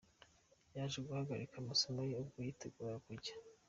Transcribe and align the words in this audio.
Yaje 0.75 0.99
guhagarika 1.07 1.55
amasomo 1.57 1.99
ye 2.09 2.15
ubwo 2.21 2.37
yiteguraga 2.45 2.99
kujya. 3.05 3.33